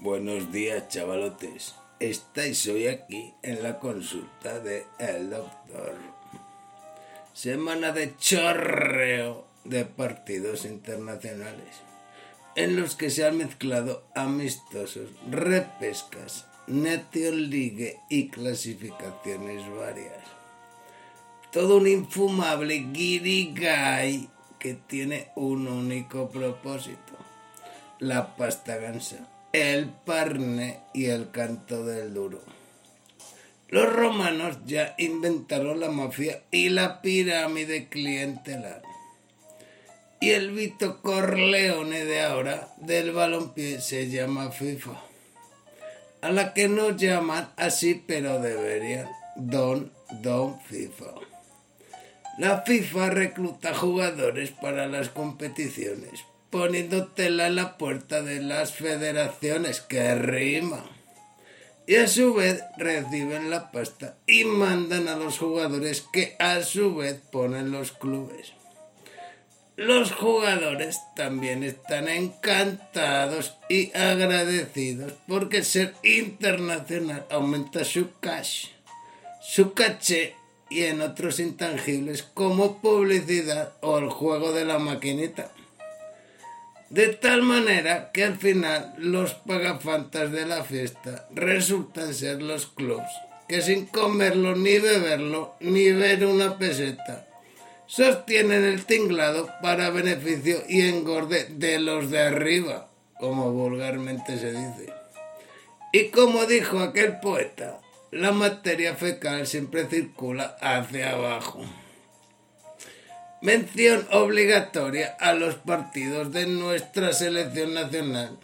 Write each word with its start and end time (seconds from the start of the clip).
Buenos 0.00 0.52
días, 0.52 0.86
chavalotes. 0.86 1.74
Estáis 1.98 2.64
hoy 2.68 2.86
aquí 2.86 3.34
en 3.42 3.64
la 3.64 3.80
consulta 3.80 4.60
de 4.60 4.86
el 5.00 5.30
doctor. 5.30 5.96
Semana 7.32 7.90
de 7.90 8.16
chorreo 8.16 9.44
de 9.64 9.86
partidos 9.86 10.66
internacionales, 10.66 11.82
en 12.54 12.80
los 12.80 12.94
que 12.94 13.10
se 13.10 13.26
han 13.26 13.38
mezclado 13.38 14.04
amistosos, 14.14 15.10
repescas, 15.28 16.46
Nation 16.68 17.50
League 17.50 17.98
y 18.08 18.28
clasificaciones 18.28 19.68
varias. 19.80 20.22
Todo 21.50 21.78
un 21.78 21.88
infumable 21.88 22.86
guirigay 22.92 24.28
que 24.60 24.74
tiene 24.74 25.32
un 25.34 25.66
único 25.66 26.28
propósito, 26.30 27.14
la 27.98 28.36
pasta 28.36 28.76
gansa, 28.76 29.26
el 29.52 29.88
parne 30.04 30.80
y 30.92 31.06
el 31.06 31.30
canto 31.30 31.84
del 31.84 32.14
duro. 32.14 32.42
Los 33.68 33.92
romanos 33.92 34.58
ya 34.66 34.94
inventaron 34.98 35.80
la 35.80 35.90
mafia 35.90 36.42
y 36.50 36.70
la 36.70 37.02
pirámide 37.02 37.88
clientelar. 37.88 38.82
Y 40.20 40.30
el 40.30 40.50
Vito 40.52 41.00
Corleone 41.02 42.04
de 42.04 42.22
ahora 42.22 42.68
del 42.78 43.12
balompié 43.12 43.80
se 43.80 44.08
llama 44.08 44.50
FIFA. 44.50 45.00
A 46.22 46.30
la 46.32 46.54
que 46.54 46.68
no 46.68 46.96
llaman 46.96 47.52
así, 47.56 48.02
pero 48.06 48.40
deberían. 48.40 49.08
Don, 49.36 49.92
Don 50.22 50.60
FIFA. 50.62 51.14
La 52.38 52.62
FIFA 52.62 53.10
recluta 53.10 53.74
jugadores 53.74 54.50
para 54.50 54.86
las 54.86 55.10
competiciones, 55.10 56.24
poniendo 56.50 57.06
tela 57.08 57.46
en 57.46 57.56
la 57.56 57.76
puerta 57.76 58.22
de 58.22 58.42
las 58.42 58.72
federaciones, 58.72 59.80
que 59.80 60.14
rima. 60.14 60.84
Y 61.86 61.96
a 61.96 62.06
su 62.06 62.34
vez 62.34 62.62
reciben 62.76 63.50
la 63.50 63.70
pasta 63.72 64.16
y 64.26 64.44
mandan 64.44 65.08
a 65.08 65.16
los 65.16 65.38
jugadores 65.38 66.04
que 66.12 66.36
a 66.38 66.62
su 66.62 66.94
vez 66.96 67.20
ponen 67.30 67.70
los 67.70 67.92
clubes. 67.92 68.52
Los 69.76 70.10
jugadores 70.10 70.98
también 71.14 71.62
están 71.62 72.08
encantados 72.08 73.54
y 73.68 73.96
agradecidos 73.96 75.12
porque 75.28 75.62
ser 75.62 75.94
internacional 76.02 77.24
aumenta 77.30 77.84
su 77.84 78.10
cash, 78.18 78.66
su 79.40 79.74
caché 79.74 80.34
y 80.68 80.82
en 80.82 81.00
otros 81.00 81.38
intangibles 81.38 82.22
como 82.22 82.82
publicidad 82.82 83.74
o 83.80 83.98
el 83.98 84.08
juego 84.08 84.52
de 84.52 84.64
la 84.64 84.80
maquinita. 84.80 85.52
De 86.90 87.08
tal 87.08 87.42
manera 87.42 88.10
que 88.12 88.24
al 88.24 88.38
final 88.38 88.94
los 88.96 89.34
pagafantas 89.34 90.32
de 90.32 90.46
la 90.46 90.64
fiesta 90.64 91.28
resultan 91.34 92.14
ser 92.14 92.40
los 92.40 92.66
clubs, 92.66 93.10
que 93.46 93.60
sin 93.60 93.86
comerlo 93.86 94.56
ni 94.56 94.78
beberlo 94.78 95.54
ni 95.60 95.92
ver 95.92 96.24
una 96.24 96.56
peseta, 96.56 97.26
sostienen 97.86 98.64
el 98.64 98.86
tinglado 98.86 99.50
para 99.62 99.90
beneficio 99.90 100.62
y 100.66 100.80
engorde 100.88 101.46
de 101.50 101.78
los 101.78 102.10
de 102.10 102.20
arriba, 102.20 102.88
como 103.20 103.52
vulgarmente 103.52 104.38
se 104.38 104.52
dice. 104.52 104.92
Y 105.92 106.08
como 106.08 106.46
dijo 106.46 106.78
aquel 106.78 107.20
poeta, 107.20 107.80
la 108.10 108.32
materia 108.32 108.94
fecal 108.94 109.46
siempre 109.46 109.86
circula 109.86 110.56
hacia 110.60 111.12
abajo. 111.12 111.60
Mención 113.40 114.04
obligatoria 114.10 115.16
a 115.20 115.32
los 115.32 115.54
partidos 115.54 116.32
de 116.32 116.46
nuestra 116.46 117.12
selección 117.12 117.72
nacional, 117.72 118.36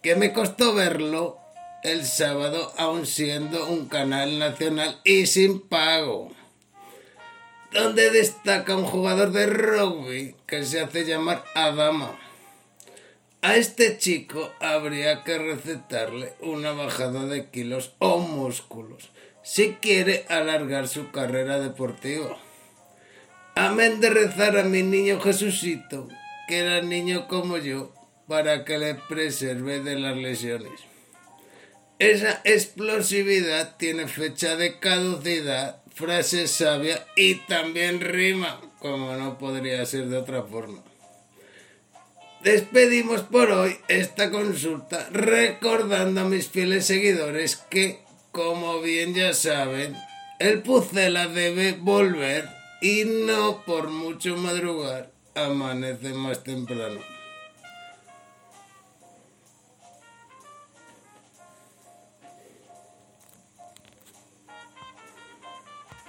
que 0.00 0.14
me 0.14 0.32
costó 0.32 0.74
verlo 0.74 1.38
el 1.82 2.04
sábado 2.04 2.72
aun 2.76 3.04
siendo 3.04 3.66
un 3.66 3.88
canal 3.88 4.38
nacional 4.38 5.00
y 5.02 5.26
sin 5.26 5.60
pago, 5.60 6.30
donde 7.72 8.10
destaca 8.10 8.76
un 8.76 8.84
jugador 8.84 9.32
de 9.32 9.46
rugby 9.46 10.36
que 10.46 10.64
se 10.64 10.82
hace 10.82 11.04
llamar 11.04 11.42
Adama. 11.56 12.16
A 13.42 13.56
este 13.56 13.98
chico 13.98 14.52
habría 14.60 15.24
que 15.24 15.36
recetarle 15.38 16.34
una 16.40 16.70
bajada 16.70 17.26
de 17.26 17.50
kilos 17.50 17.92
o 17.98 18.18
músculos 18.18 19.10
si 19.42 19.74
quiere 19.80 20.26
alargar 20.28 20.86
su 20.86 21.10
carrera 21.10 21.58
deportiva. 21.58 22.38
Amén 23.58 23.98
de 23.98 24.08
rezar 24.08 24.56
a 24.56 24.62
mi 24.62 24.84
niño 24.84 25.18
Jesucito, 25.18 26.06
que 26.46 26.58
era 26.58 26.80
niño 26.80 27.26
como 27.26 27.58
yo, 27.58 27.92
para 28.28 28.64
que 28.64 28.78
le 28.78 28.94
preserve 28.94 29.80
de 29.80 29.98
las 29.98 30.16
lesiones. 30.16 30.78
Esa 31.98 32.40
explosividad 32.44 33.76
tiene 33.76 34.06
fecha 34.06 34.54
de 34.54 34.78
caducidad, 34.78 35.82
frase 35.92 36.46
sabia 36.46 37.04
y 37.16 37.34
también 37.48 38.00
rima, 38.00 38.60
como 38.78 39.16
no 39.16 39.38
podría 39.38 39.84
ser 39.86 40.06
de 40.06 40.18
otra 40.18 40.44
forma. 40.44 40.80
Despedimos 42.44 43.22
por 43.22 43.50
hoy 43.50 43.76
esta 43.88 44.30
consulta 44.30 45.08
recordando 45.10 46.20
a 46.20 46.24
mis 46.26 46.46
fieles 46.46 46.86
seguidores 46.86 47.56
que, 47.56 47.98
como 48.30 48.80
bien 48.80 49.14
ya 49.14 49.34
saben, 49.34 49.96
el 50.38 50.62
Pucela 50.62 51.26
debe 51.26 51.72
volver 51.72 52.57
y 52.80 53.04
no 53.04 53.62
por 53.64 53.88
mucho 53.88 54.36
madrugar 54.36 55.10
amanece 55.34 56.12
más 56.14 56.42
temprano. 56.44 57.17